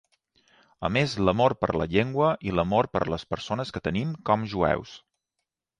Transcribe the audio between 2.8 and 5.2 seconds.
per les persones que tenim com jueus.